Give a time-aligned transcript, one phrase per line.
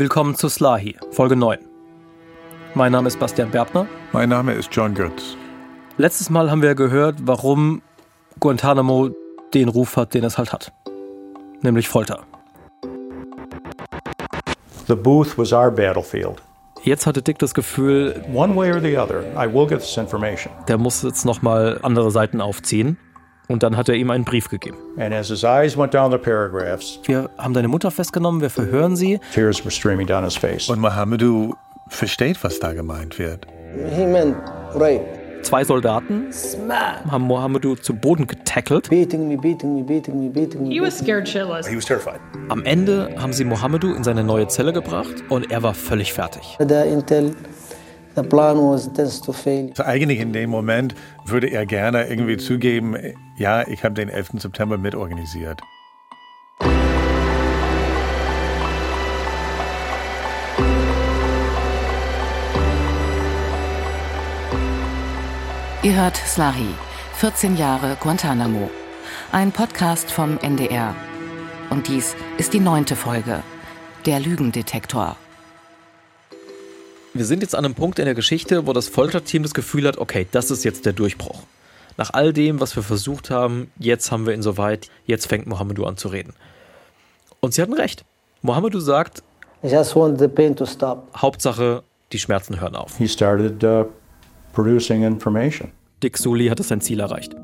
[0.00, 1.58] Willkommen zu Slahi, Folge 9.
[2.72, 3.86] Mein Name ist Bastian Berbner.
[4.12, 5.36] Mein Name ist John Götz.
[5.98, 7.82] Letztes Mal haben wir gehört, warum
[8.40, 9.10] Guantanamo
[9.52, 10.72] den Ruf hat, den es halt hat.
[11.60, 12.20] Nämlich Folter.
[14.88, 16.36] The booth was our battlefield.
[16.82, 20.50] Jetzt hatte Dick das Gefühl, One way or the other, I will get this information.
[20.66, 22.96] der muss jetzt nochmal andere Seiten aufziehen.
[23.50, 24.76] Und dann hat er ihm einen Brief gegeben.
[24.96, 28.94] And as his eyes went down the paragraphs, Wir haben deine Mutter festgenommen, wir verhören
[28.94, 29.18] sie.
[29.34, 30.68] tears were streaming down his face.
[30.68, 31.56] Und Mohamedou
[31.88, 33.48] versteht, was da gemeint wird.
[33.96, 34.36] He meant
[34.74, 35.04] rape.
[35.42, 36.30] Zwei Soldaten
[37.10, 38.88] haben Mohamedou zu Boden getackelt.
[42.48, 46.56] Am Ende haben sie Mohamedou in seine neue Zelle gebracht und er war völlig fertig.
[48.16, 49.70] The plan was this to fail.
[49.70, 52.96] Also eigentlich in dem Moment würde er gerne irgendwie zugeben,
[53.36, 54.30] ja, ich habe den 11.
[54.38, 55.60] September mitorganisiert.
[65.82, 66.74] Ihr hört Slahi,
[67.14, 68.70] 14 Jahre Guantanamo.
[69.32, 70.94] Ein Podcast vom NDR.
[71.70, 73.42] Und dies ist die neunte Folge.
[74.04, 75.16] Der Lügendetektor.
[77.12, 79.98] Wir sind jetzt an einem Punkt in der Geschichte, wo das Folterteam das Gefühl hat,
[79.98, 81.42] okay, das ist jetzt der Durchbruch.
[81.96, 85.86] Nach all dem, was wir versucht haben, jetzt haben wir ihn soweit, jetzt fängt Mohamedou
[85.86, 86.34] an zu reden.
[87.40, 88.04] Und sie hatten recht.
[88.42, 89.24] Mohamedou sagt,
[89.64, 91.08] I just want the pain to stop.
[91.16, 92.96] Hauptsache, die Schmerzen hören auf.
[92.96, 93.86] He started uh,
[94.52, 95.72] producing information.
[96.04, 97.34] Dick Sully hat sein Ziel erreicht.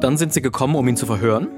[0.00, 1.48] Dann sind sie gekommen, um ihn zu verhören.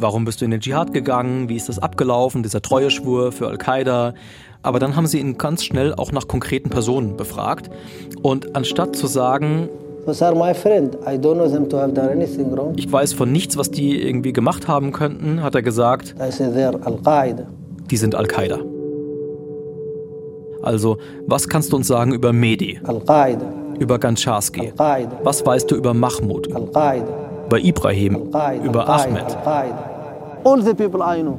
[0.00, 1.48] Warum bist du in den Dschihad gegangen?
[1.48, 2.42] Wie ist das abgelaufen?
[2.42, 4.14] Dieser Treueschwur für Al-Qaida.
[4.62, 7.70] Aber dann haben sie ihn ganz schnell auch nach konkreten Personen befragt.
[8.22, 9.68] Und anstatt zu sagen,
[10.06, 10.18] ich
[12.92, 16.14] weiß von nichts, was die irgendwie gemacht haben könnten, hat er gesagt,
[17.90, 18.58] die sind Al-Qaida.
[20.62, 23.46] Also, was kannst du uns sagen über Mehdi, Al-Qaeda.
[23.78, 24.72] über Gancharski?
[24.76, 25.20] Al-Qaeda.
[25.22, 27.06] Was weißt du über Mahmoud, Al-Qaeda.
[27.46, 28.64] über Ibrahim, Al-Qaeda.
[28.64, 28.88] über.
[28.88, 29.22] Ahmed?
[29.24, 29.89] Al-Qaeda.
[30.44, 31.38] All the people I know.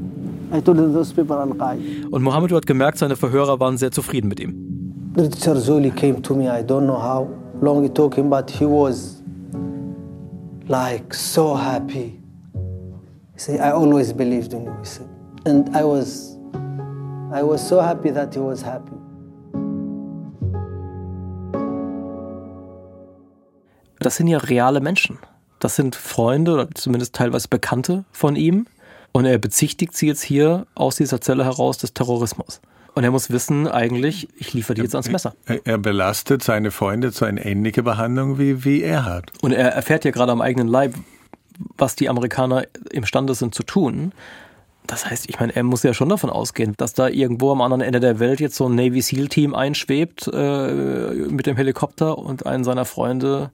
[0.54, 2.08] I told them those people are Al-Qaeda.
[2.12, 4.54] Und Mohammed hat gemerkt, seine Verhörer waren sehr zufrieden mit ihm.
[5.14, 6.48] British Zuli came to me.
[6.48, 7.28] I don't know how
[7.62, 9.22] long it took him, but he was
[10.68, 12.20] like so happy.
[13.34, 15.08] He said, I always believed in you, he said.
[15.46, 16.38] And I was
[17.34, 18.92] I was so happy that he was happy.
[24.00, 25.20] Das sind ja reale Menschen.
[25.60, 28.66] Das sind Freunde oder zumindest teilweise Bekannte von ihm.
[29.12, 32.62] Und er bezichtigt sie jetzt hier aus dieser Zelle heraus des Terrorismus.
[32.94, 35.34] Und er muss wissen, eigentlich, ich liefere die jetzt ans Messer.
[35.46, 39.32] Er er belastet seine Freunde zu einer ähnlichen Behandlung, wie, wie er hat.
[39.42, 40.96] Und er erfährt ja gerade am eigenen Leib,
[41.78, 44.12] was die Amerikaner imstande sind zu tun.
[44.88, 47.82] Das heißt, ich meine, er muss ja schon davon ausgehen, dass da irgendwo am anderen
[47.82, 52.46] Ende der Welt jetzt so ein Navy SEAL Team einschwebt äh, mit dem Helikopter und
[52.46, 53.52] einen seiner Freunde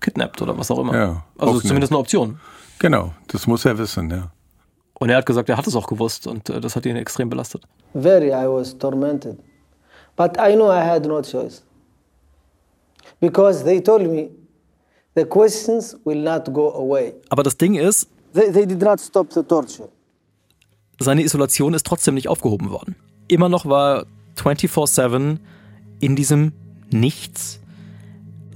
[0.00, 0.94] kidnappt oder was auch immer.
[0.94, 2.38] Ja, also zumindest eine Option.
[2.78, 4.30] Genau, das muss er wissen, ja.
[4.98, 7.28] Und er hat gesagt, er hat es auch gewusst und äh, das hat ihn extrem
[7.30, 7.62] belastet.
[7.94, 9.38] Very, I was tormented.
[10.16, 11.62] But I knew I had no choice.
[13.20, 14.30] Because they told me
[15.14, 17.14] the questions will not go away.
[17.30, 19.88] Aber das Ding ist, They, they did not stop the torture.
[21.00, 22.96] seine Isolation ist trotzdem nicht aufgehoben worden.
[23.28, 24.04] Immer noch war
[24.36, 25.38] 24-7
[26.00, 26.52] in diesem
[26.90, 27.60] Nichts.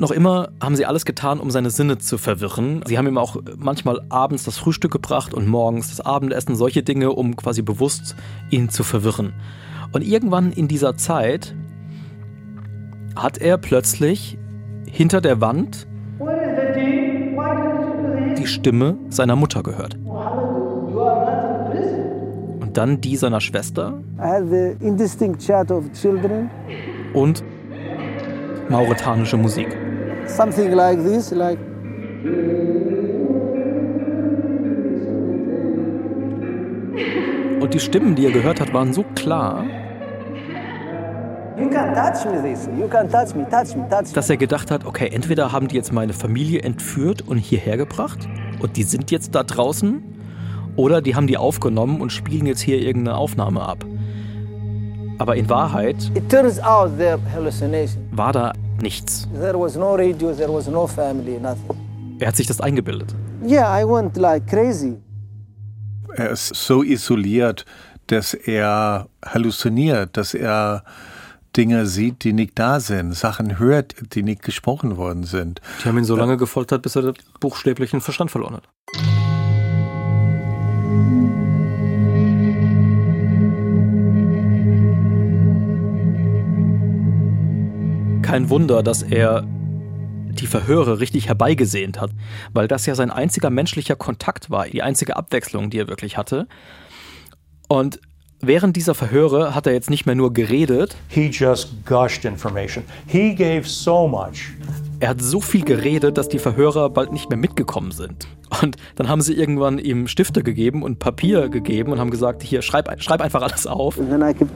[0.02, 2.82] Noch immer haben sie alles getan, um seine Sinne zu verwirren.
[2.88, 7.12] Sie haben ihm auch manchmal abends das Frühstück gebracht und morgens das Abendessen, solche Dinge,
[7.12, 8.16] um quasi bewusst
[8.50, 9.32] ihn zu verwirren.
[9.92, 11.54] Und irgendwann in dieser Zeit
[13.14, 14.38] hat er plötzlich
[14.90, 15.86] hinter der Wand
[18.38, 19.94] die Stimme seiner Mutter gehört.
[22.58, 24.02] Und dann die seiner Schwester
[27.14, 27.44] und
[28.68, 29.81] mauretanische Musik.
[30.32, 31.58] Something like this, like
[37.60, 39.64] Und die Stimmen, die er gehört hat, waren so klar,
[44.14, 48.28] dass er gedacht hat, okay, entweder haben die jetzt meine Familie entführt und hierher gebracht
[48.60, 50.02] und die sind jetzt da draußen
[50.76, 53.84] oder die haben die aufgenommen und spielen jetzt hier irgendeine Aufnahme ab.
[55.18, 56.10] Aber in Wahrheit
[58.10, 58.52] war da
[58.82, 59.28] nichts.
[59.40, 62.18] There was no radio, there was no family, nothing.
[62.18, 63.14] Er hat sich das eingebildet.
[63.44, 64.96] Yeah, I went like crazy.
[66.14, 67.64] Er ist so isoliert,
[68.08, 70.84] dass er halluziniert, dass er
[71.56, 75.60] Dinge sieht, die nicht da sind, Sachen hört, die nicht gesprochen worden sind.
[75.82, 78.68] Die haben ihn so lange gefoltert, bis er buchstäblich den Verstand verloren hat.
[88.32, 92.12] Kein Wunder, dass er die Verhöre richtig herbeigesehnt hat,
[92.54, 96.48] weil das ja sein einziger menschlicher Kontakt war, die einzige Abwechslung, die er wirklich hatte.
[97.68, 98.00] Und
[98.40, 100.96] während dieser Verhöre hat er jetzt nicht mehr nur geredet.
[101.08, 102.84] He just gushed information.
[103.06, 104.54] He gave so much.
[105.02, 108.28] Er hat so viel geredet, dass die Verhörer bald nicht mehr mitgekommen sind.
[108.62, 112.62] Und dann haben sie irgendwann ihm Stifte gegeben und Papier gegeben und haben gesagt, hier,
[112.62, 113.98] schreib, schreib einfach alles auf.
[113.98, 114.46] Writing,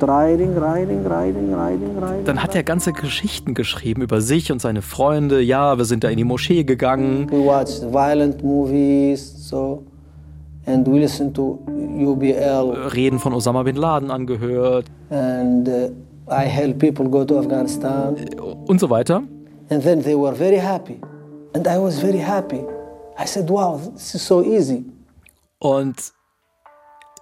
[0.54, 2.25] writing, writing.
[2.25, 5.40] Dann hat er ganze Geschichten geschrieben über sich und seine Freunde.
[5.40, 7.28] Ja, wir sind da in die Moschee gegangen.
[7.28, 9.82] We watched violent movies, so,
[10.64, 15.90] and we listened to UBL, Reden von Osama bin Laden angehört and uh,
[16.31, 18.14] I helped people go to Afghanistan.
[18.69, 19.25] und so weiter.
[19.68, 21.00] And then they were very happy,
[21.54, 22.64] and I was very happy.
[23.18, 24.84] I said, "Wow, this is so easy."
[25.58, 26.12] Und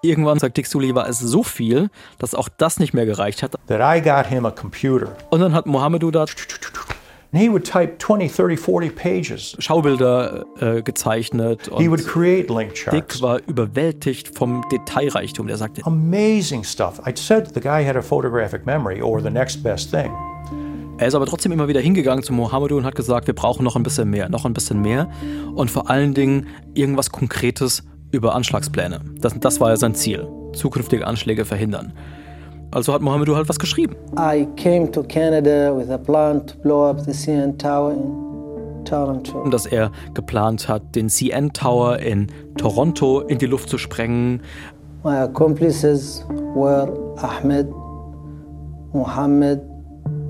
[0.02, 1.88] irgendwann, sagt Dick Sully, war es so viel,
[2.18, 3.52] dass auch das nicht mehr gereicht hat.
[3.68, 5.16] That I got him a computer.
[5.30, 6.26] Und dann hat Mohammedu da
[7.32, 9.56] And he would type 20, 30, 40 pages.
[9.58, 13.22] Schaubilder äh, gezeichnet He would und create link Dick charts.
[13.22, 15.48] war überwältigt vom Detailreichtum.
[15.48, 17.00] Der sagte, Amazing stuff.
[17.04, 20.12] I said the guy had a photographic memory or the next best thing.
[20.96, 23.74] Er ist aber trotzdem immer wieder hingegangen zu Mohammedu und hat gesagt, wir brauchen noch
[23.74, 25.08] ein bisschen mehr, noch ein bisschen mehr
[25.54, 27.82] und vor allen Dingen irgendwas Konkretes
[28.12, 29.00] über Anschlagspläne.
[29.20, 31.92] Das, das war ja sein Ziel, zukünftige Anschläge verhindern.
[32.70, 33.96] Also hat Mohammedu halt was geschrieben.
[34.16, 39.48] I came to Canada with a plan to blow up the CN Tower in Toronto.
[39.48, 44.42] Dass er geplant hat, den CN Tower in Toronto in die Luft zu sprengen.
[45.02, 46.24] My accomplices
[46.54, 47.68] were Ahmed,
[48.92, 49.73] Mohammed.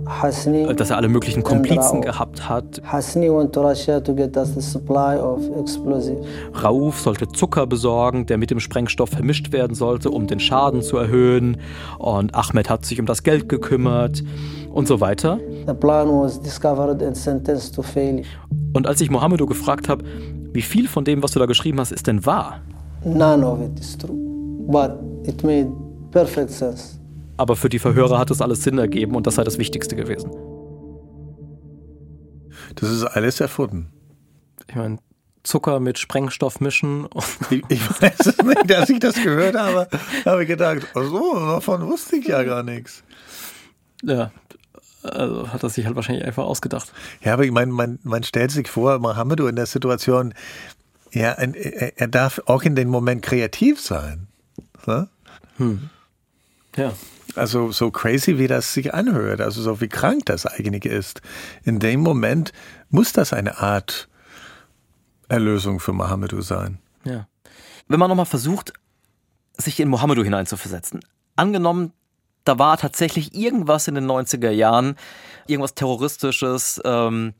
[0.05, 2.83] Dass er alle möglichen Komplizen gehabt hat.
[6.63, 10.97] Rauf sollte Zucker besorgen, der mit dem Sprengstoff vermischt werden sollte, um den Schaden zu
[10.97, 11.57] erhöhen.
[11.99, 14.23] Und Ahmed hat sich um das Geld gekümmert
[14.73, 15.39] und so weiter.
[15.67, 18.25] The plan was discovered and sentenced to failure.
[18.75, 20.05] Und als ich Mohammedo gefragt habe,
[20.53, 22.61] wie viel von dem, was du da geschrieben hast, ist denn wahr?
[23.05, 24.17] None of it is true,
[24.69, 24.93] but
[25.25, 25.71] it made
[26.11, 26.99] perfect sense.
[27.37, 30.31] Aber für die Verhörer hat es alles Sinn ergeben und das sei das Wichtigste gewesen.
[32.77, 33.91] Das ist alles erfunden.
[34.69, 34.99] Ich meine,
[35.43, 37.09] Zucker mit Sprengstoff mischen.
[37.51, 39.89] Ich, ich weiß es nicht, als ich das gehört habe,
[40.25, 43.03] habe ich gedacht, oh so, davon wusste ich ja gar nichts.
[44.03, 44.31] ja,
[45.03, 46.93] also hat er sich halt wahrscheinlich einfach ausgedacht.
[47.23, 50.33] Ja, aber ich meine, man, man stellt sich vor, Mohammedo in der Situation,
[51.13, 54.27] ja, er, er darf auch in dem Moment kreativ sein.
[54.87, 55.09] Ne?
[56.77, 56.93] Ja.
[57.37, 61.21] Also so crazy, wie das sich anhört, also so wie krank das eigentlich ist.
[61.65, 62.53] In dem Moment
[62.91, 64.09] muss das eine Art
[65.29, 66.79] Erlösung für Mohammedo sein.
[67.05, 67.27] Ja.
[67.89, 68.73] Wenn man nochmal versucht,
[69.57, 71.01] sich in Mohammedo hineinzuversetzen.
[71.37, 71.93] Angenommen,
[72.45, 74.97] da war tatsächlich irgendwas in den 90er Jahren,
[75.47, 77.35] irgendwas Terroristisches, ähm,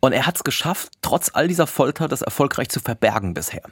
[0.00, 3.62] und er hat es geschafft, trotz all dieser Folter, das erfolgreich zu verbergen bisher.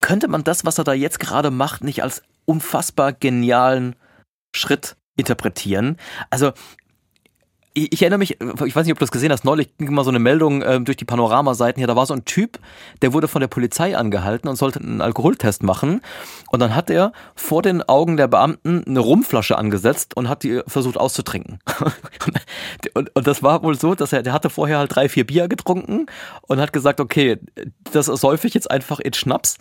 [0.00, 3.96] Könnte man das, was er da jetzt gerade macht, nicht als unfassbar genialen
[4.52, 5.96] Schritt interpretieren?
[6.30, 6.52] Also,
[7.78, 10.08] ich, erinnere mich, ich weiß nicht, ob du das gesehen hast, neulich ging mal so
[10.08, 12.58] eine Meldung ähm, durch die Panoramaseiten hier, da war so ein Typ,
[13.02, 16.00] der wurde von der Polizei angehalten und sollte einen Alkoholtest machen
[16.50, 20.62] und dann hat er vor den Augen der Beamten eine Rumflasche angesetzt und hat die
[20.66, 21.58] versucht auszutrinken.
[22.94, 25.46] und, und das war wohl so, dass er, der hatte vorher halt drei, vier Bier
[25.46, 26.06] getrunken
[26.42, 27.38] und hat gesagt, okay,
[27.92, 29.58] das säufe ich jetzt einfach in Schnaps,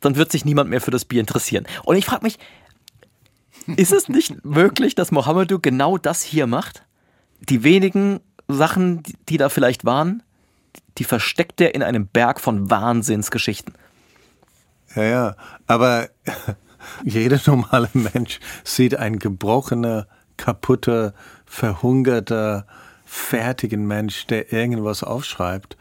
[0.00, 1.66] dann wird sich niemand mehr für das Bier interessieren.
[1.84, 2.38] Und ich frage mich,
[3.66, 6.84] ist es nicht möglich, dass Mohammedu genau das hier macht?
[7.48, 10.22] Die wenigen Sachen, die, da vielleicht waren,
[10.98, 13.74] die versteckt er in einem Berg von Wahnsinnsgeschichten.
[14.94, 16.08] Ja, ja, aber
[17.04, 20.06] jeder normale Mensch sieht einen gebrochener,
[20.36, 21.14] kaputter,
[21.46, 22.66] verhungerter,
[23.04, 25.76] fertigen Mensch, der irgendwas aufschreibt.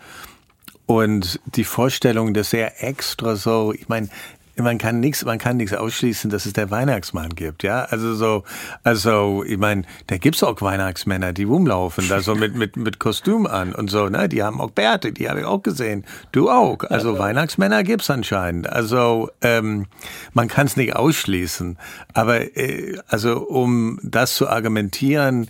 [0.85, 4.09] Und die Vorstellung, dass er extra so, ich meine,
[4.55, 7.85] man kann nichts, man kann nichts ausschließen, dass es der Weihnachtsmann gibt, ja.
[7.85, 8.43] Also so,
[8.83, 13.47] also ich meine, da gibt's auch Weihnachtsmänner, die rumlaufen, da so mit mit mit Kostüm
[13.47, 14.29] an und so, ne?
[14.29, 16.05] Die haben auch Bärte, die habe ich auch gesehen.
[16.31, 16.83] Du auch.
[16.89, 18.69] Also Weihnachtsmänner gibt's anscheinend.
[18.69, 19.87] Also ähm,
[20.33, 21.77] man kann es nicht ausschließen,
[22.13, 25.49] aber äh, also um das zu argumentieren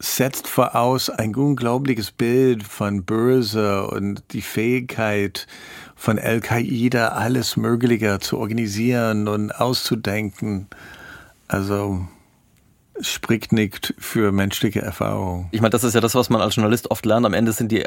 [0.00, 5.46] setzt voraus ein unglaubliches Bild von Börse und die Fähigkeit
[6.00, 10.66] von Al-Qaida, alles Mögliche zu organisieren und auszudenken.
[11.46, 12.06] Also
[13.02, 15.48] spricht nicht für menschliche Erfahrung.
[15.50, 17.26] Ich meine, das ist ja das, was man als Journalist oft lernt.
[17.26, 17.84] Am Ende sind die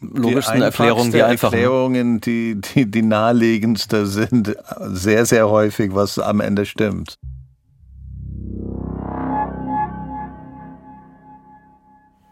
[0.00, 1.54] logischsten Erklärungen die einfachen.
[1.54, 7.16] Erklärungen, die, die, die naheliegendste sind sehr, sehr häufig, was am Ende stimmt.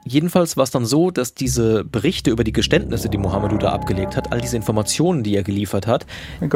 [0.09, 4.17] Jedenfalls war es dann so, dass diese Berichte über die Geständnisse, die Mohamedou da abgelegt
[4.17, 6.07] hat, all diese Informationen, die er geliefert hat,
[6.41, 6.47] die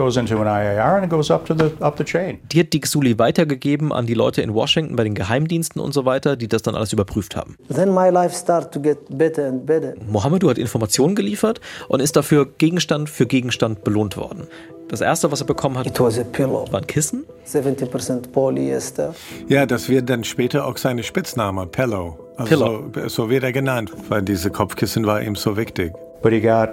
[2.61, 6.37] hat Dick Sully weitergegeben an die Leute in Washington bei den Geheimdiensten und so weiter,
[6.37, 7.59] die das dann alles überprüft haben.
[7.68, 9.92] Then my life started to get better and better.
[10.09, 14.47] Mohamedou hat Informationen geliefert und ist dafür Gegenstand für Gegenstand belohnt worden.
[14.88, 15.92] Das erste, was er bekommen hat,
[16.32, 17.25] pillow, war ein Kissen.
[17.47, 19.14] 70% polyester.
[19.49, 22.21] Ja, das wird dann später auch seine Spitzname, Pello.
[22.36, 22.84] Also Pillow.
[22.94, 25.92] So, so wird er genannt, weil diese Kopfkissen war ihm so wichtig.
[26.22, 26.70] But he got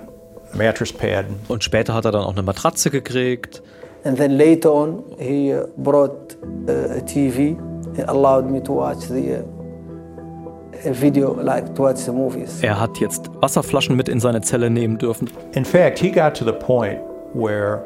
[0.53, 1.25] a mattress pad.
[1.47, 3.61] Und später hat er dann auch eine Matratze gekriegt.
[4.05, 6.37] And then later on, he uh, brought
[6.67, 7.57] uh, a TV
[7.97, 12.63] and allowed me to watch the uh, video, like to watch the movies.
[12.63, 15.29] Er hat jetzt Wasserflaschen mit in seine Zelle nehmen dürfen.
[15.53, 16.99] In fact, he got to the point
[17.33, 17.83] where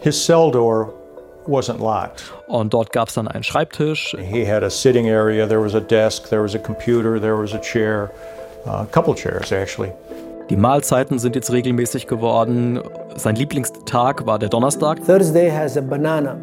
[0.00, 0.92] his cell door
[1.50, 2.22] wasn't locked.
[2.46, 4.16] Und dort gab es dann einen Schreibtisch.
[4.18, 7.52] He had a sitting area, there was a desk, there was a computer, there was
[7.52, 8.10] a chair,
[8.66, 9.92] uh, a couple chairs actually.
[10.50, 12.80] Die Mahlzeiten sind jetzt regelmäßig geworden.
[13.16, 15.04] Sein Lieblingstag war der Donnerstag.
[15.06, 16.36] Thursday has a banana.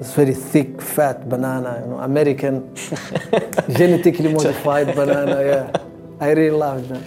[0.00, 2.62] It's very thick, fat banana, you know, American,
[3.68, 5.42] genetically modified banana.
[5.42, 5.72] Yeah,
[6.20, 7.02] I really love that.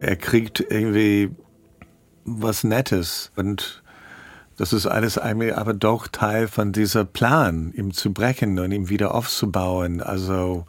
[0.00, 1.30] Er kriegt irgendwie
[2.26, 3.82] was Nettes und
[4.58, 8.88] das ist alles eigentlich aber doch Teil von dieser Plan, ihm zu brechen und ihm
[8.88, 10.00] wieder aufzubauen.
[10.00, 10.64] Also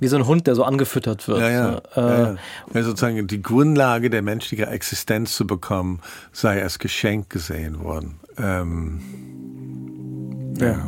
[0.00, 1.40] Wie so ein Hund, der so angefüttert wird.
[1.40, 2.36] ja, ja, Äh, ja, ja.
[2.74, 6.00] ja sozusagen die Grundlage der menschlichen Existenz zu bekommen,
[6.32, 8.18] sei als Geschenk gesehen worden.
[8.38, 9.00] Ähm,
[10.58, 10.78] ja.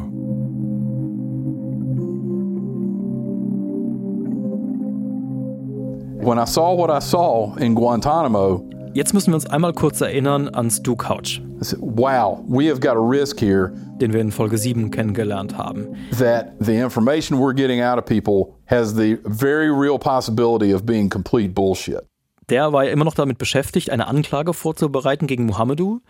[6.27, 10.49] When I saw what I saw in Guantanamo, Jetzt müssen wir uns einmal kurz erinnern
[10.49, 11.41] an Stu Couch,
[11.81, 15.97] wow, we have got a risk here den wir in Folge 7 kennengelernt haben.
[16.19, 21.09] that the information we're getting out of people has the very real possibility of being
[21.09, 22.03] complete bullshit.
[22.51, 26.01] Der war ja immer noch damit beschäftigt, eine Anklage vorzubereiten gegen Mohamedou.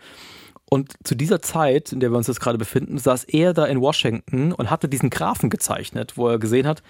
[0.69, 3.81] Und zu dieser Zeit, in der wir uns jetzt gerade befinden, saß er da in
[3.81, 6.83] Washington und hatte diesen Graphen gezeichnet, wo er gesehen hat,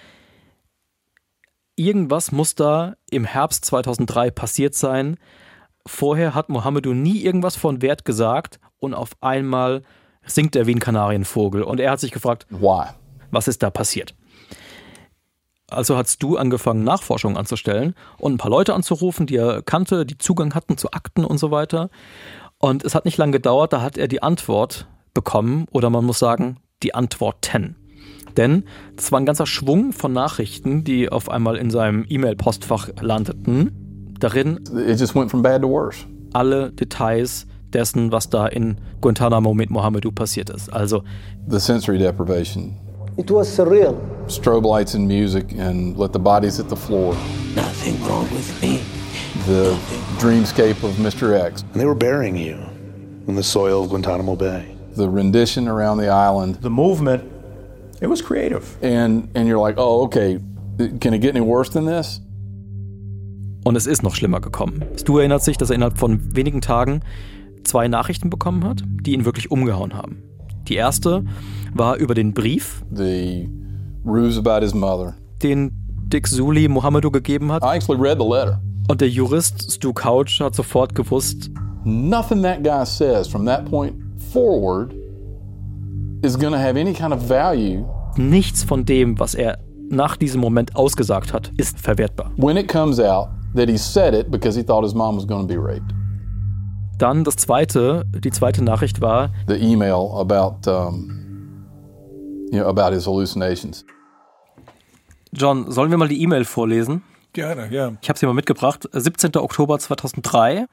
[1.75, 5.17] irgendwas muss da im Herbst 2003 passiert sein.
[5.87, 9.83] Vorher hat Mohamedou nie irgendwas von Wert gesagt und auf einmal
[10.25, 11.63] singt er wie ein Kanarienvogel.
[11.63, 12.87] Und er hat sich gefragt, Why?
[13.31, 14.15] was ist da passiert?
[15.69, 20.17] Also hast du angefangen, Nachforschungen anzustellen und ein paar Leute anzurufen, die er kannte, die
[20.17, 21.89] Zugang hatten zu Akten und so weiter.
[22.59, 26.19] Und es hat nicht lange gedauert, da hat er die Antwort bekommen, oder man muss
[26.19, 27.75] sagen, die Antworten.
[28.37, 28.65] Denn
[28.97, 33.84] es war ein ganzer Schwung von Nachrichten, die auf einmal in seinem E-Mail-Postfach landeten.
[34.19, 36.05] Darin It just went from bad to worse.
[36.33, 40.69] alle Details dessen, was da in Guantanamo mit Mohamedou passiert ist.
[40.73, 41.03] Also
[41.47, 42.73] The sensory deprivation,
[43.17, 43.95] It was surreal.
[44.27, 47.15] strobe lights and music, and let the bodies hit the floor.
[47.55, 48.81] Nothing wrong with me.
[49.47, 49.75] The
[50.19, 51.33] dreamscape of Mr.
[51.37, 52.57] X, And they were burying you
[53.27, 54.65] in the soil of Guantanamo Bay.
[54.95, 57.23] the rendition around the island, The movement,
[58.01, 58.63] it was creative.
[58.81, 60.39] and and you're like, oh, okay,
[60.99, 62.19] can it get any worse than this?
[63.65, 64.85] Und es ist noch schlimmer gekommen.
[64.95, 67.01] Stu erinnert sich, dass er innerhalb von wenigen Tagen
[67.63, 70.21] zwei Nachrichten bekommen hat, die ihn wirklich umgehauen haben.
[70.67, 71.25] Die erste
[71.73, 73.49] war über den Brief, The
[74.05, 75.15] ruse about his mother.
[75.41, 75.71] den
[76.07, 77.63] Dick Sully Mohamedou gegeben hat.
[77.63, 78.61] I actually read the letter.
[78.87, 81.49] Und der Jurist Stu Couch hat sofort gewusst,
[81.83, 83.95] Nothing that guy says from that point
[84.31, 84.93] forward
[86.23, 87.83] is going to have any kind of value
[88.17, 89.57] nichts von dem, was er
[89.89, 92.31] nach diesem Moment ausgesagt hat, ist verwertbar.
[92.37, 95.47] when it comes out that he said it because he thought his mom was going
[95.47, 95.93] to be raped.
[96.97, 101.67] Dann das zweite, die zweite Nachricht war, The email about, um,
[102.51, 103.85] you know, about his hallucinations.
[105.33, 107.03] John, sollen wir mal die E-Mail vorlesen?
[107.33, 107.91] Gerne, ja.
[108.01, 108.87] Ich habe sie mal mitgebracht.
[108.93, 109.35] 17.
[109.35, 110.67] Oktober 2003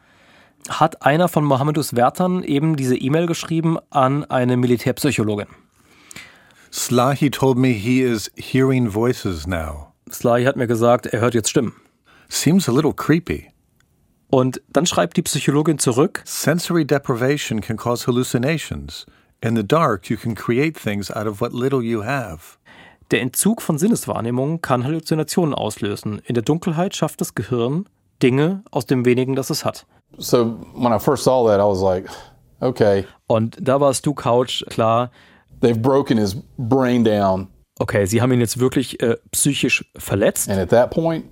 [0.68, 5.48] hat einer von Mohamedous Wärtern eben diese E-Mail geschrieben an eine Militärpsychologin.
[6.72, 9.92] Slahi told me he is hearing voices now.
[10.10, 11.72] Sly hat mir gesagt, er hört jetzt Stimmen.
[12.32, 13.50] Seems a little creepy.
[14.30, 19.04] Und dann schreibt die Psychologin zurück, Sensory deprivation can cause hallucinations.
[19.42, 22.56] In the dark, you can create things out of what little you have.
[23.10, 26.22] der Entzug von Sinneswahrnehmung kann Halluzinationen auslösen.
[26.24, 27.84] In der Dunkelheit schafft das Gehirn
[28.22, 29.84] Dinge aus dem wenigen, das es hat.
[30.16, 32.08] So when I first saw that, I was like,
[32.60, 35.10] okay, Und da war Stu Couch klar,
[35.60, 37.48] they've broken his brain down.
[37.78, 40.48] okay, sie haben ihn jetzt wirklich äh, psychisch verletzt.
[40.48, 41.26] And at that point,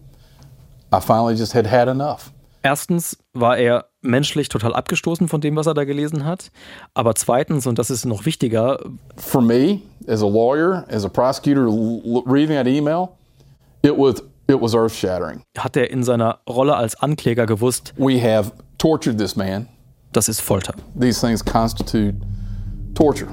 [0.92, 2.32] I finally just had had enough.
[2.62, 6.50] Erstens war er menschlich total abgestoßen von dem, was er da gelesen hat.
[6.92, 8.78] Aber zweitens, und das ist noch wichtiger,
[9.16, 11.66] For me, as a lawyer, as a prosecutor,
[12.26, 13.11] reading that email,
[13.82, 15.42] it was it was earth shattering.
[15.56, 19.68] hat er in seiner Rolle als Ankläger gewusst, We have tortured this man.
[20.12, 20.75] das ist Folter.
[21.00, 22.14] These things constitute
[22.94, 23.30] torture.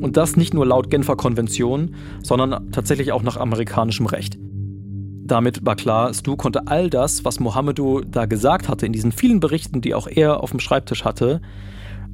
[0.00, 4.38] Und das nicht nur laut Genfer Konvention, sondern tatsächlich auch nach amerikanischem Recht.
[5.28, 9.40] Damit war klar, Stu konnte all das, was Mohammedu da gesagt hatte, in diesen vielen
[9.40, 11.42] Berichten, die auch er auf dem Schreibtisch hatte,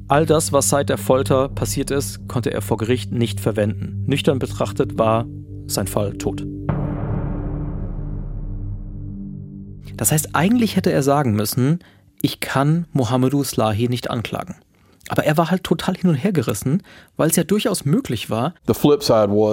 [0.09, 4.03] all das, was seit der Folter passiert ist, konnte er vor Gericht nicht verwenden.
[4.05, 5.25] Nüchtern betrachtet war
[5.65, 6.45] sein Fall tot.
[9.95, 11.79] Das heißt, eigentlich hätte er sagen müssen,
[12.21, 14.55] ich kann Mohammedu Slahi nicht anklagen.
[15.07, 16.83] Aber er war halt total hin und her gerissen,
[17.15, 18.77] weil es ja durchaus möglich war, was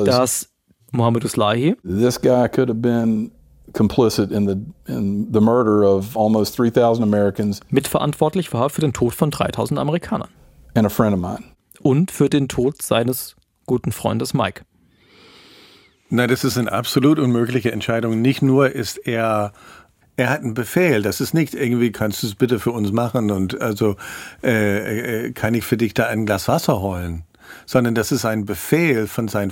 [0.04, 0.48] dass
[0.90, 3.30] Mohammedu Slahi this guy could have been
[3.72, 9.14] complicit in the in the murder of almost 3000 Americans mitverantwortlich war für den Tod
[9.14, 10.28] von 3000 Amerikanern
[10.74, 11.44] and a friend of mine.
[11.80, 13.36] und für den Tod seines
[13.66, 14.64] guten Freundes Mike.
[16.14, 18.20] Na, das ist eine absolut unmögliche Entscheidung.
[18.20, 19.52] Nicht nur ist er,
[20.16, 21.00] er hat einen Befehl.
[21.00, 23.96] Das ist nicht irgendwie, kannst du es bitte für uns machen und also
[24.42, 27.24] äh, äh, kann ich für dich da ein Glas Wasser holen.
[27.66, 29.50] Sondern das ist ein Befehl von seinem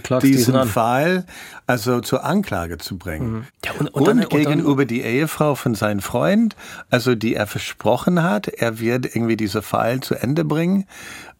[0.00, 0.68] klagst diesen diesen.
[0.68, 1.24] Fall
[1.66, 3.46] also zur Anklage zu bringen.
[3.64, 6.56] Ja, und- und und dann- und dann- gegenüber die Ehefrau von seinem Freund,
[6.90, 10.86] also die er versprochen hat, er wird irgendwie diese Fall zu Ende bringen.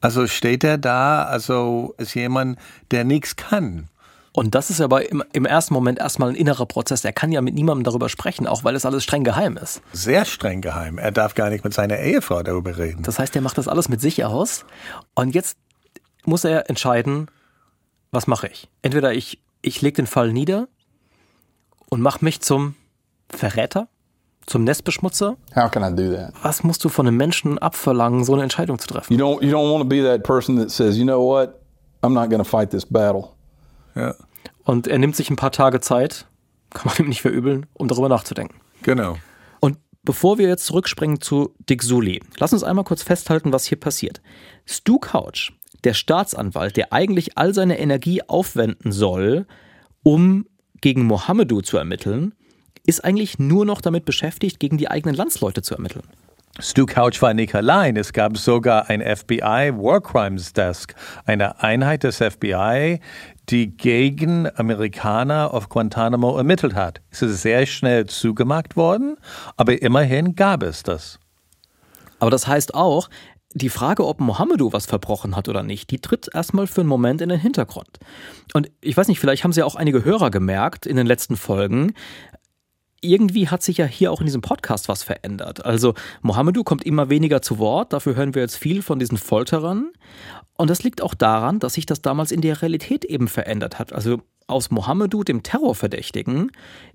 [0.00, 2.58] Also steht er da, also ist jemand,
[2.90, 3.88] der nichts kann.
[4.36, 7.02] Und das ist aber im, im ersten Moment erstmal ein innerer Prozess.
[7.06, 9.80] Er kann ja mit niemandem darüber sprechen, auch weil es alles streng geheim ist.
[9.94, 10.98] sehr streng geheim.
[10.98, 13.02] Er darf gar nicht mit seiner Ehefrau darüber reden.
[13.02, 14.66] Das heißt, er macht das alles mit sich aus.
[15.14, 15.56] Und jetzt
[16.26, 17.28] muss er entscheiden,
[18.10, 18.68] was mache ich?
[18.82, 20.68] Entweder ich, ich lege den Fall nieder
[21.88, 22.74] und mache mich zum
[23.30, 23.88] Verräter,
[24.44, 25.38] zum Nestbeschmutzer.
[25.54, 26.34] How can I do that?
[26.42, 29.14] Was musst du von einem Menschen abverlangen, so eine Entscheidung zu treffen?
[29.14, 31.54] You don't you don't want to be that person that says, you know what,
[32.02, 33.30] I'm not going to fight this battle.
[33.96, 34.14] Ja,
[34.64, 36.26] Und er nimmt sich ein paar Tage Zeit,
[36.70, 38.60] kann man ihm nicht verübeln, um darüber nachzudenken.
[38.82, 39.16] genau.
[39.60, 43.80] Und bevor wir jetzt zurückspringen zu Dick Sully, lass uns einmal kurz festhalten, was hier
[43.80, 44.20] passiert.
[44.66, 45.52] Stu Couch,
[45.84, 49.46] der Staatsanwalt, der eigentlich all seine Energie aufwenden soll,
[50.02, 50.46] um
[50.80, 52.34] gegen Mohammedu zu ermitteln,
[52.84, 56.04] ist eigentlich nur noch damit beschäftigt, gegen die eigenen Landsleute zu ermitteln.
[56.58, 57.96] Stu Couch war nicht allein.
[57.96, 60.94] Es gab sogar ein FBI War Crimes Desk,
[61.26, 63.00] eine Einheit des FBI,
[63.50, 67.02] die gegen Amerikaner auf Guantanamo ermittelt hat.
[67.10, 69.16] Es ist sehr schnell zugemacht worden,
[69.56, 71.18] aber immerhin gab es das.
[72.18, 73.10] Aber das heißt auch,
[73.52, 77.20] die Frage, ob Mohammedu was verbrochen hat oder nicht, die tritt erstmal für einen Moment
[77.20, 77.98] in den Hintergrund.
[78.52, 81.94] Und ich weiß nicht, vielleicht haben sie auch einige Hörer gemerkt in den letzten Folgen.
[83.00, 85.64] Irgendwie hat sich ja hier auch in diesem Podcast was verändert.
[85.64, 89.92] Also Mohammedu kommt immer weniger zu Wort, dafür hören wir jetzt viel von diesen Folterern.
[90.56, 93.92] Und das liegt auch daran, dass sich das damals in der Realität eben verändert hat.
[93.92, 96.50] Also aus Mohammedu, dem Terrorverdächtigen,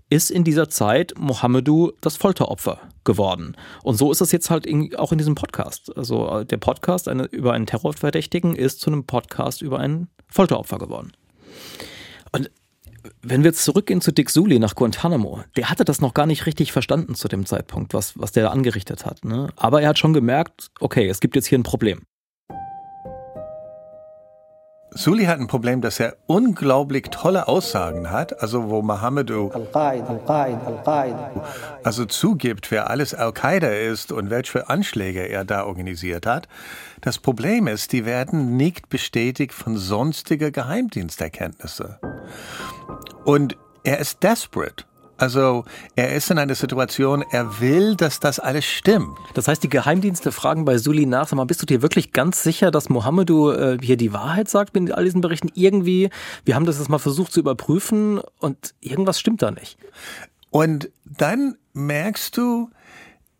[0.10, 3.56] ist in dieser Zeit Mohammedu das Folteropfer geworden.
[3.84, 5.96] Und so ist es jetzt halt in, auch in diesem Podcast.
[5.96, 11.12] Also der Podcast eine, über einen Terrorverdächtigen ist zu einem Podcast über ein Folteropfer geworden.
[12.32, 12.50] Und
[13.22, 16.46] wenn wir jetzt zurückgehen zu Dick Sully nach Guantanamo, der hatte das noch gar nicht
[16.46, 19.24] richtig verstanden zu dem Zeitpunkt, was, was der da angerichtet hat.
[19.26, 19.50] Ne?
[19.56, 22.02] Aber er hat schon gemerkt, okay, es gibt jetzt hier ein Problem.
[24.94, 29.50] Sully hat ein Problem, dass er unglaublich tolle Aussagen hat, also wo Mohammedu
[31.84, 36.50] also zugibt, wer alles Al-Qaida ist und welche Anschläge er da organisiert hat.
[37.00, 42.00] Das Problem ist, die werden nicht bestätigt von sonstigen Geheimdiensterkenntnisse.
[43.24, 44.84] Und er ist desperate.
[45.22, 49.20] Also er ist in einer Situation, er will, dass das alles stimmt.
[49.36, 52.42] Das heißt, die Geheimdienste fragen bei Sully nach, sag mal, bist du dir wirklich ganz
[52.42, 55.50] sicher, dass Mohammedu äh, hier die Wahrheit sagt mit all diesen Berichten?
[55.54, 56.10] Irgendwie,
[56.44, 59.78] wir haben das jetzt mal versucht zu überprüfen und irgendwas stimmt da nicht.
[60.50, 62.72] Und dann merkst du,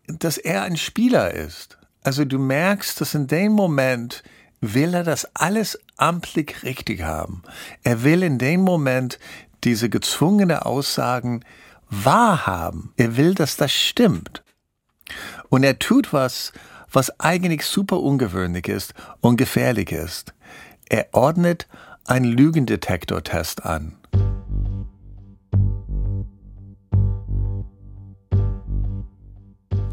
[0.06, 1.78] dass er ein Spieler ist.
[2.04, 4.22] Also du merkst, dass in dem Moment
[4.60, 7.42] will er das alles amtlich richtig haben.
[7.82, 9.18] Er will in dem Moment
[9.64, 11.42] diese gezwungene Aussagen
[11.92, 12.92] wahrhaben.
[12.96, 14.42] Er will, dass das stimmt.
[15.50, 16.52] Und er tut was,
[16.90, 20.34] was eigentlich super ungewöhnlich ist und gefährlich ist.
[20.88, 21.68] Er ordnet
[22.06, 23.96] einen Lügendetektortest an.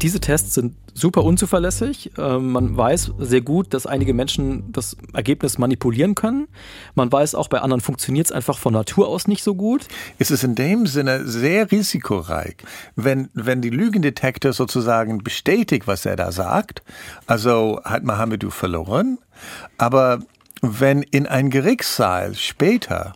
[0.02, 2.12] Diese Tests sind super unzuverlässig.
[2.16, 6.48] Äh, man weiß sehr gut, dass einige Menschen das Ergebnis manipulieren können.
[6.94, 9.86] Man weiß auch, bei anderen funktioniert es einfach von Natur aus nicht so gut.
[10.18, 12.56] Es ist in dem Sinne sehr risikoreich,
[12.96, 16.82] wenn, wenn die Lügendetektor sozusagen bestätigt, was er da sagt.
[17.26, 19.18] Also hat Mohamedou verloren.
[19.76, 20.20] Aber
[20.62, 23.14] wenn in ein Gerichtssaal später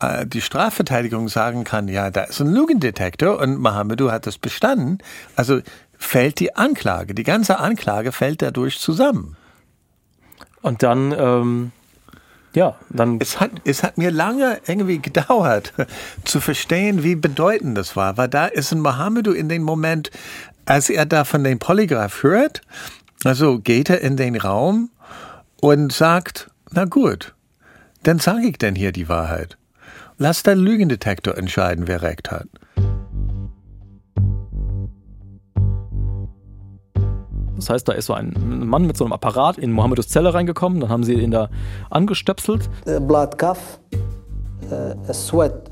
[0.00, 4.98] äh, die Strafverteidigung sagen kann, ja, da ist ein Lügendetektor und Mohamedou hat das bestanden,
[5.36, 5.60] also
[5.98, 9.36] fällt die Anklage, die ganze Anklage fällt dadurch zusammen.
[10.62, 11.72] Und dann, ähm,
[12.54, 13.18] ja, dann.
[13.20, 15.72] Es hat, es hat mir lange irgendwie gedauert,
[16.24, 20.10] zu verstehen, wie bedeutend das war, weil da ist ein Mohamedou in dem Moment,
[20.64, 22.62] als er da von dem Polygraph hört,
[23.24, 24.90] also geht er in den Raum
[25.60, 27.34] und sagt, na gut,
[28.02, 29.56] dann sage ich denn hier die Wahrheit.
[30.18, 32.48] Lass der Lügendetektor entscheiden, wer recht hat.
[37.58, 38.34] Das heißt, da ist so ein
[38.66, 41.50] Mann mit so einem Apparat in Mohammedus Zelle reingekommen, dann haben sie ihn da
[41.90, 42.70] angestöpselt.
[43.36, 43.80] Cuff,
[44.70, 45.70] uh, a sweat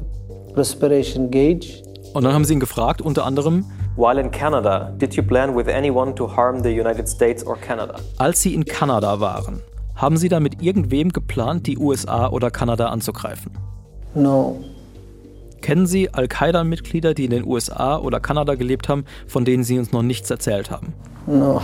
[0.56, 1.82] respiration gauge.
[2.12, 3.64] Und dann haben sie ihn gefragt, unter anderem,
[3.96, 7.96] While in Canada, did you plan with anyone to harm the United States or Canada?
[8.18, 9.62] als sie in Kanada waren,
[9.94, 13.52] haben sie da mit irgendwem geplant, die USA oder Kanada anzugreifen?
[14.14, 14.56] No,
[15.66, 19.90] Kennen Sie Al-Qaida-Mitglieder, die in den USA oder Kanada gelebt haben, von denen Sie uns
[19.90, 20.94] noch nichts erzählt haben?
[21.26, 21.60] no,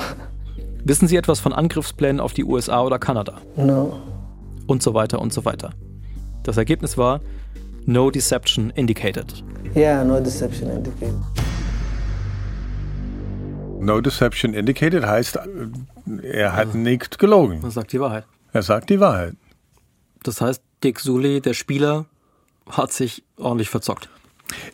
[0.85, 3.41] Wissen Sie etwas von Angriffsplänen auf die USA oder Kanada?
[3.55, 3.97] no.
[4.67, 5.71] Und so weiter und so weiter.
[6.43, 7.21] Das Ergebnis war
[7.87, 9.45] No Deception Indicated.
[9.77, 11.15] Yeah, no deception indicated.
[13.79, 15.39] No deception indicated heißt,
[16.23, 17.61] er hat nicht gelogen.
[17.63, 18.25] Das sagt die Wahrheit.
[18.53, 19.37] Er sagt die Wahrheit.
[20.25, 22.07] Das heißt, Dick Sully, der Spieler,
[22.69, 24.09] hat sich ordentlich verzockt.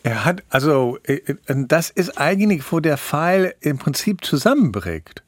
[0.03, 5.23] Er hat, also, äh, äh, das ist eigentlich, wo der Fall im Prinzip zusammenbricht.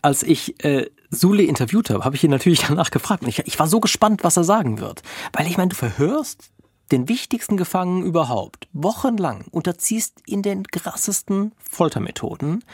[0.00, 3.24] Als ich äh, Sully interviewt habe, habe ich ihn natürlich danach gefragt.
[3.26, 5.02] Ich, ich war so gespannt, was er sagen wird.
[5.32, 6.50] Weil ich meine, du verhörst
[6.90, 12.64] den wichtigsten Gefangenen überhaupt, wochenlang, unterziehst ihn den krassesten Foltermethoden,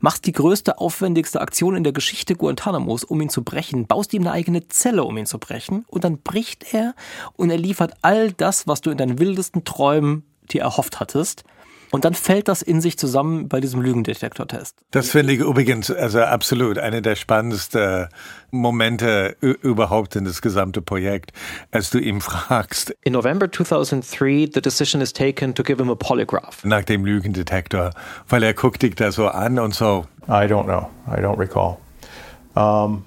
[0.00, 4.22] machst die größte, aufwendigste Aktion in der Geschichte Guantanamos, um ihn zu brechen, baust ihm
[4.22, 6.94] eine eigene Zelle, um ihn zu brechen, und dann bricht er
[7.34, 11.44] und er liefert all das, was du in deinen wildesten Träumen dir erhofft hattest.
[11.90, 14.76] Und dann fällt das in sich zusammen bei diesem Lügendetektortest.
[14.90, 18.08] Das finde ich übrigens, also absolut, eine der spannendsten
[18.50, 21.32] Momente ü- überhaupt in das gesamte Projekt,
[21.70, 25.94] als du ihm fragst, In November 2003, the decision is taken to give him a
[25.94, 26.62] polygraph.
[26.64, 27.90] nach dem Lügendetektor,
[28.28, 30.04] weil er guckt dich da so an und so.
[30.26, 30.88] I don't know.
[31.06, 31.78] I don't recall.
[32.54, 33.04] Um,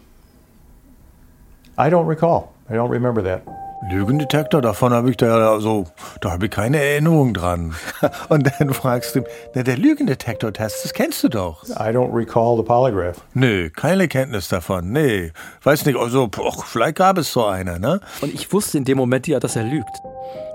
[1.78, 2.50] I don't recall.
[2.70, 3.44] I don't remember that.
[3.90, 5.86] Lügendetektor, davon habe ich da so,
[6.22, 7.74] da habe ich keine Erinnerung dran.
[8.30, 9.24] Und dann fragst du,
[9.56, 11.64] na, der Lügendetektor-Test, das kennst du doch.
[11.64, 13.18] I don't recall the polygraph.
[13.34, 14.92] Nö, keine Kenntnis davon.
[14.92, 15.32] Nee,
[15.64, 18.00] weiß nicht, also, poch, vielleicht gab es so eine, ne?
[18.22, 19.98] Und ich wusste in dem Moment ja, dass er lügt.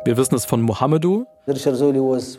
[0.04, 2.38] Wir wissen es von Mohamedou, Richard Zuli was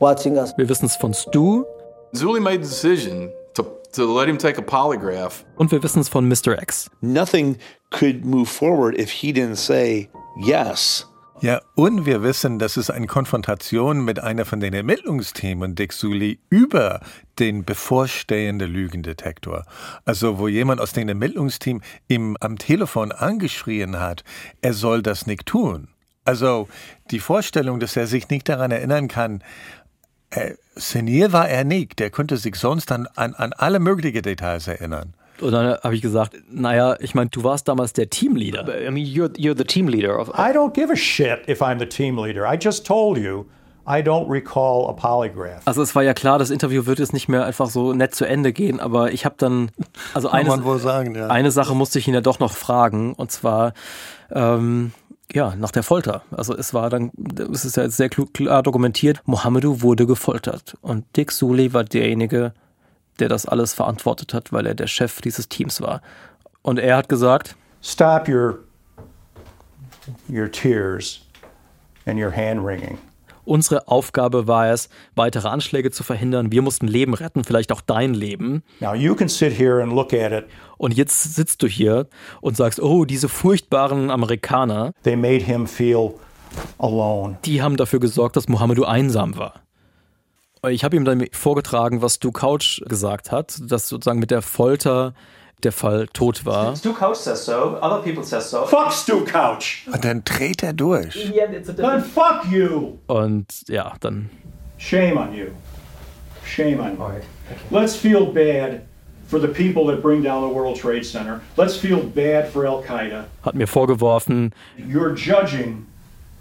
[0.00, 0.52] watching us.
[0.56, 1.64] wir wissen es von Stu
[2.12, 5.44] Zuli made the decision to, to let him take a polygraph.
[5.56, 6.60] und wir wissen es von Mr.
[6.60, 6.90] X.
[7.00, 7.58] Nothing
[7.90, 10.08] could move forward if he didn't say
[10.40, 11.06] yes.
[11.40, 16.40] Ja, und wir wissen, dass es eine Konfrontation mit einer von den Ermittlungsteams Dick Sully
[16.50, 16.98] über
[17.38, 19.64] den bevorstehenden Lügendetektor.
[20.04, 24.24] Also, wo jemand aus dem Ermittlungsteam ihm am Telefon angeschrien hat,
[24.62, 25.86] er soll das nicht tun.
[26.24, 26.68] Also,
[27.12, 29.42] die Vorstellung, dass er sich nicht daran erinnern kann,
[30.30, 31.98] äh, senil war er nicht.
[31.98, 35.14] Der konnte sich sonst an, an, an alle möglichen Details erinnern.
[35.40, 38.86] Und dann habe ich gesagt, naja, ich meine, du warst damals der Teamleader.
[38.86, 40.28] I mean, you're, you're the team leader of.
[40.30, 42.44] I don't give a shit if I'm the team leader.
[42.44, 43.46] I just told you
[43.88, 45.62] I don't recall a polygraph.
[45.64, 48.26] Also es war ja klar, das Interview wird jetzt nicht mehr einfach so nett zu
[48.26, 49.70] Ende gehen, aber ich habe dann,
[50.12, 51.28] also Kann eine, man wohl sagen, ja.
[51.28, 53.72] eine Sache musste ich ihn ja doch noch fragen, und zwar,
[54.30, 54.92] ähm,
[55.32, 56.22] ja, nach der Folter.
[56.30, 57.10] Also es war dann,
[57.52, 60.76] es ist ja jetzt sehr klar dokumentiert, Mohamedou wurde gefoltert.
[60.80, 62.52] Und Dick Sully war derjenige,
[63.18, 66.02] der das alles verantwortet hat, weil er der Chef dieses Teams war.
[66.62, 68.60] Und er hat gesagt, Stop your
[70.28, 71.20] your tears
[72.06, 72.98] and your hand wringing.
[73.48, 76.52] Unsere Aufgabe war es, weitere Anschläge zu verhindern.
[76.52, 78.62] Wir mussten Leben retten, vielleicht auch dein Leben.
[78.80, 80.44] Now you can sit here and look at it.
[80.76, 82.06] Und jetzt sitzt du hier
[82.40, 84.92] und sagst, oh, diese furchtbaren Amerikaner,
[87.44, 89.62] die haben dafür gesorgt, dass Mohamedou einsam war.
[90.68, 95.14] Ich habe ihm dann vorgetragen, was Stu Couch gesagt hat, dass sozusagen mit der Folter
[95.64, 96.76] der Fall tot war.
[96.76, 97.78] Stu Couch says so.
[97.80, 98.66] Other people says so.
[98.66, 99.86] Fuck Stu Couch.
[99.92, 101.32] Und dann dreht er durch.
[101.76, 102.98] Then fuck you.
[103.06, 104.30] Und ja, dann
[104.78, 105.46] Shame on you.
[106.44, 107.20] Shame on you.
[107.70, 108.82] Let's feel bad
[109.26, 111.40] for the people that bring down the World Trade Center.
[111.56, 113.24] Let's feel bad for Al Qaeda.
[113.42, 115.86] Hat mir vorgeworfen, You're judging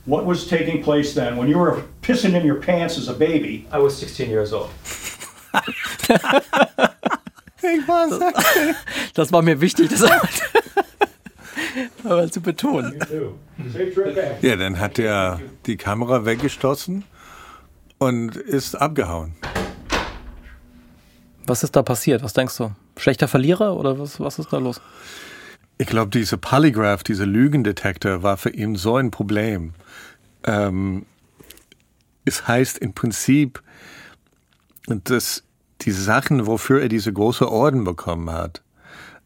[0.06, 3.68] what was taking place then when you were pissing in your pants as a baby.
[3.72, 4.70] I was 16 years old.
[7.88, 8.76] War 16.
[9.14, 10.04] das war mir wichtig, das
[12.04, 13.00] aber zu betonen.
[14.42, 17.04] Ja, dann hat er die Kamera weggestoßen
[17.98, 19.36] und ist abgehauen.
[21.46, 22.24] Was ist da passiert?
[22.24, 22.72] Was denkst du?
[22.98, 24.82] Schlechter Verlierer oder was, was ist da los?
[25.78, 29.74] Ich glaube, diese Polygraph, dieser Lügendetektor war für ihn so ein Problem.
[30.44, 31.06] Ähm,
[32.26, 33.62] es heißt im Prinzip,
[34.88, 35.44] dass
[35.82, 38.62] die Sachen, wofür er diese große Orden bekommen hat,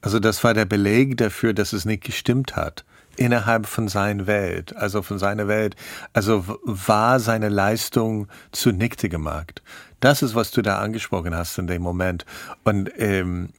[0.01, 2.83] also das war der Beleg dafür, dass es nicht gestimmt hat
[3.17, 5.75] innerhalb von seiner Welt, also von seiner Welt,
[6.13, 9.61] also war seine Leistung zunichte gemacht.
[9.99, 12.25] Das ist, was du da angesprochen hast in dem Moment.
[12.63, 13.49] Und ähm,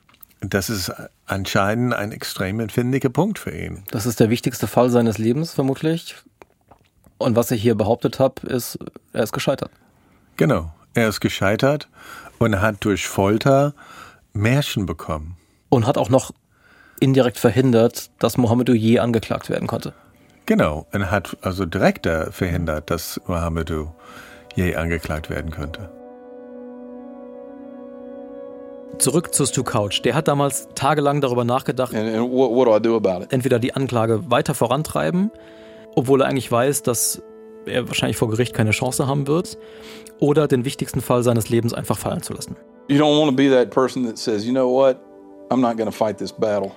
[0.41, 0.93] das ist
[1.27, 3.85] anscheinend ein extrem empfindlicher Punkt für ihn.
[3.91, 6.17] Das ist der wichtigste Fall seines Lebens, vermutlich.
[7.19, 8.79] Und was ich hier behauptet habe, ist,
[9.13, 9.71] er ist gescheitert.
[10.37, 10.73] Genau.
[10.95, 11.89] Er ist gescheitert
[12.43, 13.75] und hat durch Folter
[14.33, 15.37] Märchen bekommen.
[15.69, 16.33] Und hat auch noch
[17.01, 19.93] indirekt verhindert, dass Mohamedou je angeklagt werden konnte.
[20.47, 20.87] Genau.
[20.93, 23.93] Und hat also direkt verhindert, dass Mohamedou
[24.55, 25.91] je angeklagt werden könnte.
[28.99, 30.03] Zurück zu Stu Couch.
[30.05, 33.33] Der hat damals tagelang darüber nachgedacht, And, and what, what do I do about it?
[33.33, 35.31] entweder die Anklage weiter vorantreiben,
[35.97, 37.23] obwohl er eigentlich weiß, dass
[37.67, 39.59] er wahrscheinlich vor Gericht keine Chance haben wird,
[40.19, 42.57] oder den wichtigsten Fall seines Lebens einfach fallen zu lassen.
[42.89, 44.99] You don't want to be that person that says, you know what,
[45.51, 46.71] I'm not going to fight this battle.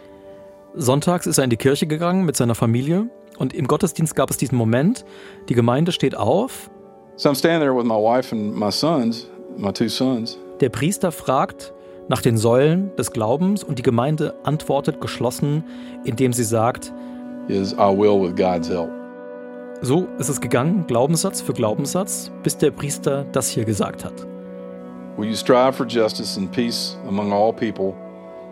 [0.76, 4.38] Sonntags ist er in die Kirche gegangen mit seiner Familie und im Gottesdienst gab es
[4.38, 5.06] diesen Moment,
[5.48, 6.70] die Gemeinde steht auf,
[7.18, 11.12] So I'm standing there with my wife and my sons, my two sons, der Priester
[11.12, 11.74] fragt
[12.10, 15.64] nach den Säulen des Glaubens und die Gemeinde antwortet geschlossen,
[16.04, 16.94] indem sie sagt,
[17.48, 18.90] is I will with God's help.
[19.82, 24.14] So ist es gegangen, Glaubenssatz für Glaubenssatz, bis der Priester das hier gesagt hat.
[25.18, 27.94] Will you strive for justice and peace among all people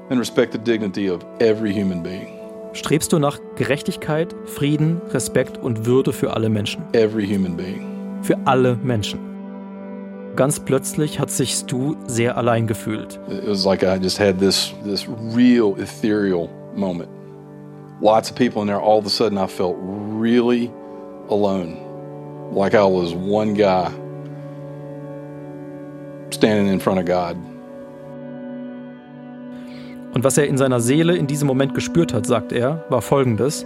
[0.10, 2.28] and respect the dignity of every human being?
[2.74, 6.84] Strebst du nach Gerechtigkeit, Frieden, Respekt und Würde für alle Menschen?
[6.94, 8.20] Every human being.
[8.24, 9.20] Für alle Menschen.
[10.36, 13.20] Ganz plötzlich hat sich Stu sehr allein gefühlt.
[13.30, 17.10] It was like I just had this this real ethereal moment.
[18.02, 18.80] Lots of people in there.
[18.80, 19.76] All of a sudden, I felt
[20.20, 20.72] really
[21.30, 21.78] alone,
[22.54, 23.90] like I was one guy
[26.32, 27.38] standing in front of God.
[30.14, 33.66] Und was er in seiner Seele in diesem Moment gespürt hat, sagt er, war folgendes.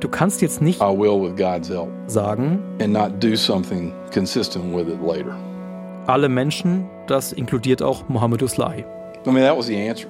[0.00, 4.74] Du kannst jetzt nicht I will with God's help, sagen, and not do something consistent
[4.74, 5.34] with it later.
[6.06, 8.84] alle Menschen, das inkludiert auch Mohammed Uslahi.
[9.24, 10.08] I mean, that was the answer.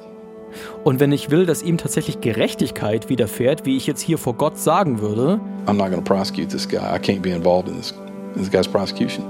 [0.85, 4.59] Und wenn ich will, dass ihm tatsächlich Gerechtigkeit widerfährt, wie ich jetzt hier vor Gott
[4.59, 6.79] sagen würde, I'm not going to prosecute this guy.
[6.79, 7.95] I can't be involved in this
[8.35, 9.25] this guy's prosecution.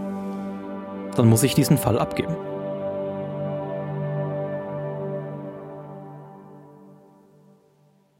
[1.16, 2.37] dann muss ich diesen Fall abgeben.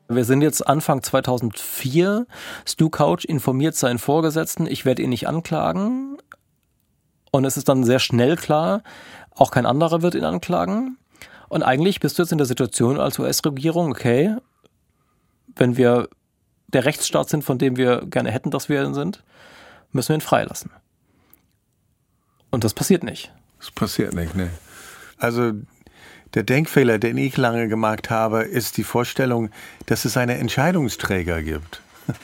[0.09, 2.27] Wir sind jetzt Anfang 2004.
[2.67, 6.19] Stu Couch informiert seinen Vorgesetzten, ich werde ihn nicht anklagen.
[7.31, 8.83] Und es ist dann sehr schnell klar,
[9.35, 10.99] auch kein anderer wird ihn anklagen.
[11.53, 14.37] Und eigentlich bist du jetzt in der Situation als US-Regierung, okay,
[15.55, 16.09] wenn wir
[16.69, 19.23] der Rechtsstaat sind, von dem wir gerne hätten, dass wir ihn sind,
[19.91, 20.71] müssen wir ihn freilassen.
[22.49, 23.35] Und das passiert nicht.
[23.59, 24.49] Das passiert nicht, ne?
[25.19, 25.53] Also
[26.33, 29.51] der Denkfehler, den ich lange gemacht habe, ist die Vorstellung,
[29.85, 31.83] dass es einen Entscheidungsträger gibt.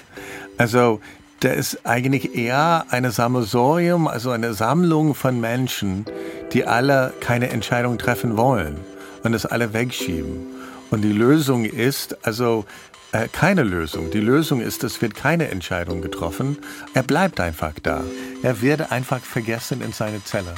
[0.57, 1.03] Also
[1.43, 6.07] der ist eigentlich eher eine Sammelsorium, also eine Sammlung von Menschen,
[6.55, 8.79] die alle keine Entscheidung treffen wollen
[9.23, 10.47] und es alle wegschieben.
[10.91, 12.65] Und die Lösung ist, also
[13.13, 14.11] äh, keine Lösung.
[14.11, 16.59] Die Lösung ist, es wird keine Entscheidung getroffen.
[16.95, 18.03] Er bleibt einfach da.
[18.43, 20.55] Er wird einfach vergessen in seine Zelle.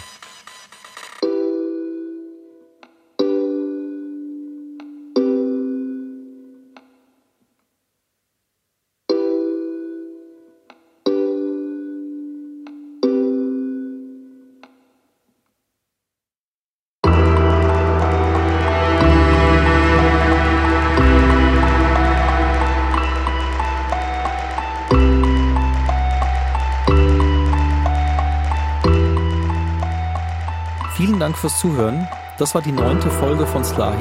[31.00, 32.06] Vielen Dank fürs Zuhören.
[32.36, 33.96] Das war die neunte Folge von Slahi.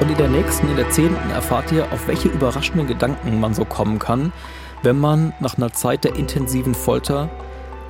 [0.00, 3.64] Und in der nächsten, in der zehnten, erfahrt ihr, auf welche überraschenden Gedanken man so
[3.64, 4.30] kommen kann,
[4.82, 7.30] wenn man nach einer Zeit der intensiven Folter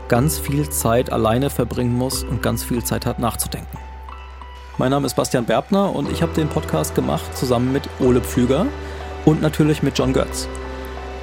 [0.07, 3.77] ganz viel Zeit alleine verbringen muss und ganz viel Zeit hat nachzudenken.
[4.79, 8.67] Mein Name ist Bastian Berbner und ich habe den Podcast gemacht zusammen mit Ole Pflüger
[9.25, 10.47] und natürlich mit John Götz.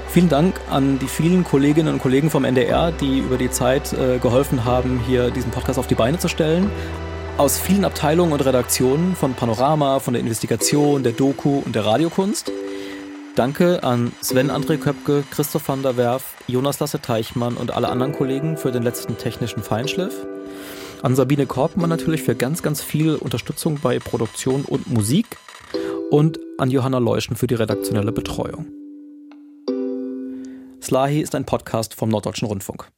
[0.10, 4.18] Vielen Dank an die vielen Kolleginnen und Kollegen vom NDR, die über die Zeit äh,
[4.18, 6.70] geholfen haben, hier diesen Podcast auf die Beine zu stellen.
[7.42, 12.52] Aus vielen Abteilungen und Redaktionen von Panorama, von der Investigation, der Doku und der Radiokunst.
[13.36, 18.12] Danke an Sven André Köpke, Christoph van der Werf, Jonas Lasse Teichmann und alle anderen
[18.12, 20.14] Kollegen für den letzten technischen Feinschliff.
[21.02, 25.26] An Sabine Korpmann natürlich für ganz, ganz viel Unterstützung bei Produktion und Musik.
[26.12, 28.68] Und an Johanna Leuschen für die redaktionelle Betreuung.
[30.80, 32.92] Slahi ist ein Podcast vom Norddeutschen Rundfunk.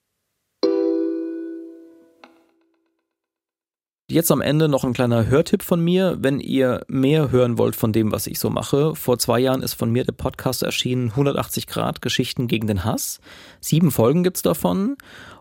[4.13, 7.91] Jetzt am Ende noch ein kleiner Hörtipp von mir, wenn ihr mehr hören wollt von
[7.91, 8.93] dem, was ich so mache.
[8.93, 13.21] Vor zwei Jahren ist von mir der Podcast erschienen 180 Grad Geschichten gegen den Hass.
[13.59, 14.97] Sieben Folgen gibt's davon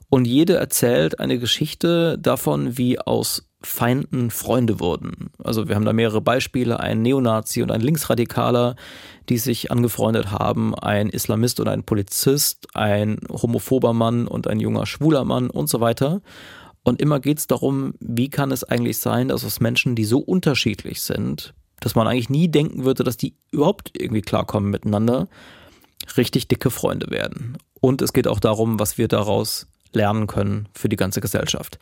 [0.09, 5.31] und jede erzählt eine Geschichte davon, wie aus Feinden Freunde wurden.
[5.45, 8.77] Also wir haben da mehrere Beispiele, ein Neonazi und ein Linksradikaler,
[9.29, 14.87] die sich angefreundet haben, ein Islamist und ein Polizist, ein homophober Mann und ein junger
[14.87, 16.23] schwuler Mann und so weiter.
[16.85, 20.19] Und immer geht es darum, wie kann es eigentlich sein, dass aus Menschen, die so
[20.19, 25.29] unterschiedlich sind, dass man eigentlich nie denken würde, dass die überhaupt irgendwie klarkommen miteinander,
[26.17, 27.59] richtig dicke Freunde werden.
[27.81, 31.79] Und es geht auch darum, was wir daraus lernen können für die ganze Gesellschaft.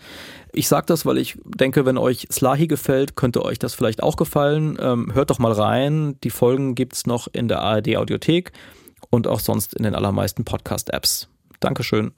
[0.52, 4.16] Ich sage das, weil ich denke, wenn euch Slahi gefällt, könnte euch das vielleicht auch
[4.16, 4.76] gefallen.
[4.80, 6.16] Ähm, hört doch mal rein.
[6.24, 8.52] Die Folgen gibt's noch in der ARD Audiothek
[9.10, 11.28] und auch sonst in den allermeisten Podcast-Apps.
[11.60, 12.12] Dankeschön.